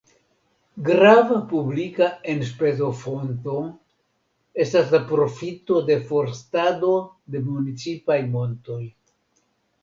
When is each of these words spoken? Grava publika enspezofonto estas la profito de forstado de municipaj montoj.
Grava 0.85 1.35
publika 1.49 2.07
enspezofonto 2.31 3.57
estas 4.65 4.89
la 4.95 5.01
profito 5.13 5.83
de 5.91 5.99
forstado 6.13 6.91
de 7.37 7.43
municipaj 7.53 8.19
montoj. 8.39 8.81